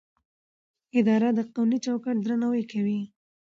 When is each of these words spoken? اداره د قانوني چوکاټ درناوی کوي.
اداره 0.99 1.29
د 1.37 1.39
قانوني 1.53 1.77
چوکاټ 1.85 2.17
درناوی 2.25 2.63
کوي. 2.71 2.99